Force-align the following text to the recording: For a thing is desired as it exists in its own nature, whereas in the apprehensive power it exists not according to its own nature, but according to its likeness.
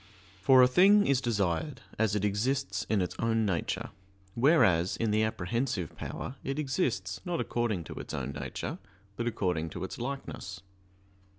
For 0.41 0.63
a 0.63 0.67
thing 0.67 1.05
is 1.05 1.21
desired 1.21 1.81
as 1.99 2.15
it 2.15 2.25
exists 2.25 2.87
in 2.89 3.03
its 3.03 3.15
own 3.19 3.45
nature, 3.45 3.91
whereas 4.33 4.97
in 4.97 5.11
the 5.11 5.21
apprehensive 5.21 5.95
power 5.95 6.37
it 6.43 6.57
exists 6.57 7.21
not 7.23 7.39
according 7.39 7.83
to 7.83 7.93
its 7.99 8.11
own 8.11 8.31
nature, 8.31 8.79
but 9.15 9.27
according 9.27 9.69
to 9.69 9.83
its 9.83 9.99
likeness. 9.99 10.61